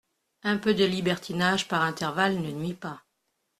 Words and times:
Un 0.41 0.57
peu 0.57 0.73
de 0.73 0.83
libertinage 0.83 1.67
par 1.67 1.83
intervalle 1.83 2.39
ne 2.41 2.49
nuit 2.49 2.73
pas. 2.73 3.03